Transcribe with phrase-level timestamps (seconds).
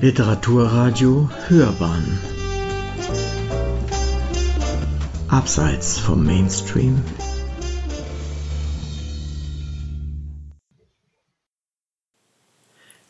[0.00, 2.20] Literaturradio Hörbahn.
[5.26, 7.02] Abseits vom Mainstream.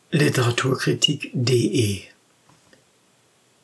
[0.09, 2.01] Literaturkritik.de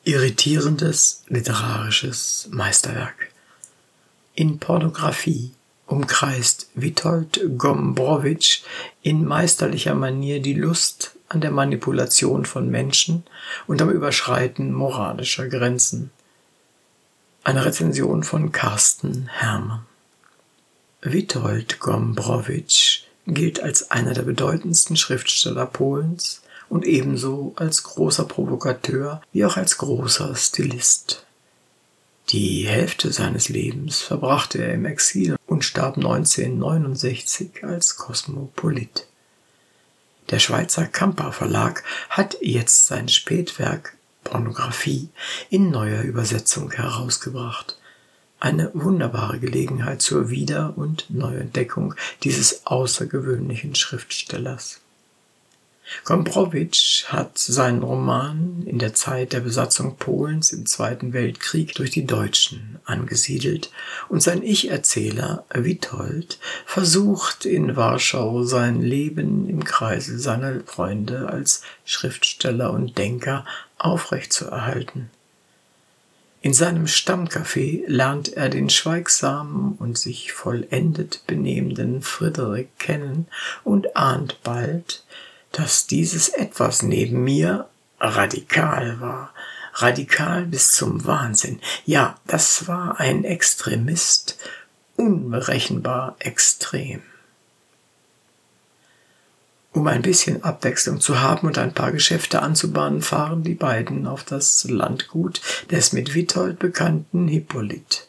[0.04, 3.32] Irritierendes literarisches Meisterwerk.
[4.36, 5.50] In Pornografie
[5.88, 8.62] umkreist Witold Gombrowicz
[9.02, 13.24] in meisterlicher Manier die Lust an der Manipulation von Menschen
[13.68, 16.12] und am Überschreiten moralischer Grenzen.
[17.44, 19.86] Eine Rezension von Carsten Hermann.
[21.02, 29.46] Witold Gombrowicz gilt als einer der bedeutendsten Schriftsteller Polens und ebenso als großer Provokateur wie
[29.46, 31.26] auch als großer Stilist.
[32.30, 39.06] Die Hälfte seines Lebens verbrachte er im Exil und starb 1969 als Kosmopolit.
[40.32, 45.10] Der Schweizer Kamper Verlag hat jetzt sein Spätwerk Pornografie
[45.52, 47.78] in neuer Übersetzung herausgebracht.
[48.40, 54.82] Eine wunderbare Gelegenheit zur Wieder- und Neuentdeckung dieses außergewöhnlichen Schriftstellers.
[56.04, 62.06] Gombrowicz hat seinen Roman in der Zeit der Besatzung Polens im Zweiten Weltkrieg durch die
[62.06, 63.72] Deutschen angesiedelt
[64.10, 72.72] und sein Ich-Erzähler Witold versucht in Warschau sein Leben im Kreise seiner Freunde als Schriftsteller
[72.72, 73.46] und Denker
[73.78, 75.10] aufrechtzuerhalten.
[76.42, 83.26] In seinem Stammcafé lernt er den schweigsamen und sich vollendet benehmenden Friedrich kennen
[83.64, 85.04] und ahnt bald,
[85.56, 89.34] dass dieses Etwas neben mir radikal war,
[89.76, 91.62] radikal bis zum Wahnsinn.
[91.86, 94.38] Ja, das war ein Extremist,
[94.98, 97.02] unberechenbar extrem.
[99.72, 104.24] Um ein bisschen Abwechslung zu haben und ein paar Geschäfte anzubahnen, fahren die beiden auf
[104.24, 108.08] das Landgut des mit Witold bekannten Hippolyt.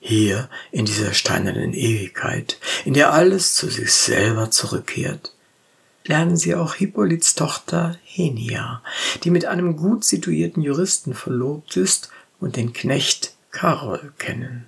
[0.00, 5.32] Hier, in dieser steinernen Ewigkeit, in der alles zu sich selber zurückkehrt,
[6.08, 8.82] lernen sie auch Hippolyts Tochter Henia,
[9.22, 12.10] die mit einem gut situierten Juristen verlobt ist,
[12.40, 14.66] und den Knecht Karol kennen.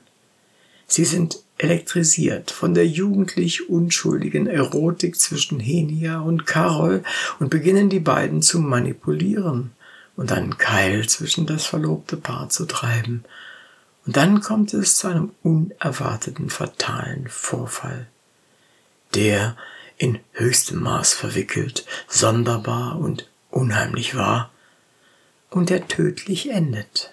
[0.87, 7.05] Sie sind elektrisiert von der jugendlich unschuldigen Erotik zwischen Henia und Karol
[7.39, 9.71] und beginnen die beiden zu manipulieren
[10.17, 13.25] und einen Keil zwischen das verlobte Paar zu treiben.
[14.05, 18.09] Und dann kommt es zu einem unerwarteten fatalen Vorfall.
[19.15, 19.57] Der
[20.01, 24.51] in höchstem Maß verwickelt, sonderbar und unheimlich war
[25.51, 27.13] und der tödlich endet.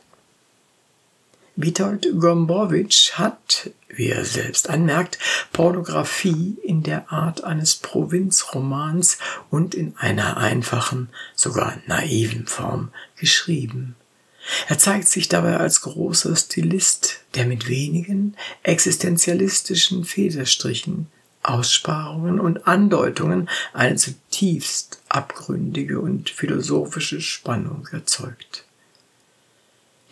[1.58, 5.18] Witold Gombrowicz hat, wie er selbst anmerkt,
[5.52, 9.18] Pornografie in der Art eines Provinzromans
[9.50, 13.98] und in einer einfachen, sogar naiven Form geschrieben.
[14.70, 21.08] Er zeigt sich dabei als großer Stilist, der mit wenigen existenzialistischen Federstrichen
[21.48, 28.66] Aussparungen und Andeutungen eine zutiefst abgründige und philosophische Spannung erzeugt.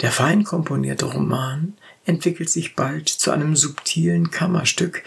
[0.02, 1.74] Der fein komponierte Roman
[2.06, 5.04] entwickelt sich bald zu einem subtilen Kammerstück,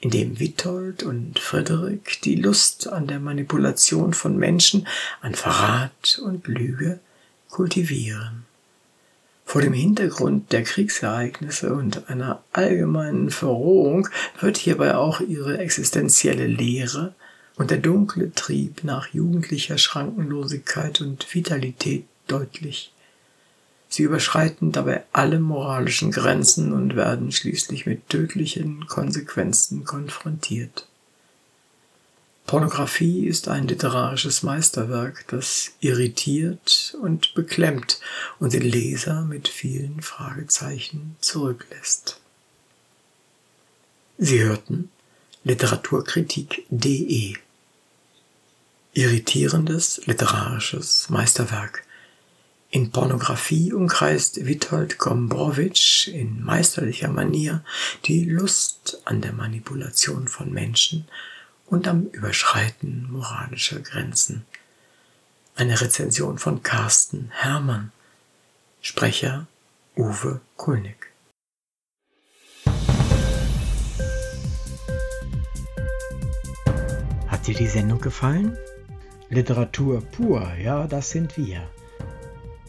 [0.00, 4.88] in dem Wittold und Friedrich die Lust an der Manipulation von Menschen,
[5.20, 7.00] an Verrat und Lüge
[7.50, 8.46] kultivieren.
[9.50, 17.16] Vor dem Hintergrund der Kriegsereignisse und einer allgemeinen Verrohung wird hierbei auch ihre existenzielle Leere
[17.56, 22.92] und der dunkle Trieb nach jugendlicher Schrankenlosigkeit und Vitalität deutlich.
[23.88, 30.86] Sie überschreiten dabei alle moralischen Grenzen und werden schließlich mit tödlichen Konsequenzen konfrontiert.
[32.50, 38.00] Pornografie ist ein literarisches Meisterwerk, das irritiert und beklemmt
[38.40, 42.20] und den Leser mit vielen Fragezeichen zurücklässt.
[44.18, 44.90] Sie hörten
[45.44, 47.36] Literaturkritik.de
[48.94, 51.84] Irritierendes literarisches Meisterwerk.
[52.70, 57.62] In Pornografie umkreist Witold Gombrowicz in meisterlicher Manier
[58.06, 61.06] die Lust an der Manipulation von Menschen
[61.70, 64.44] und am Überschreiten moralischer Grenzen.
[65.54, 67.92] Eine Rezension von Carsten Hermann.
[68.82, 69.46] Sprecher
[69.96, 71.12] Uwe Kulnig.
[77.28, 78.56] Hat dir die Sendung gefallen?
[79.28, 81.68] Literatur pur, ja, das sind wir.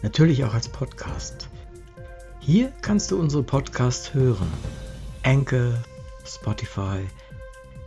[0.04, 1.50] Natürlich auch als Podcast.
[2.40, 4.52] Hier kannst du unsere Podcasts hören.
[5.24, 5.74] Anchor,
[6.26, 7.08] Spotify,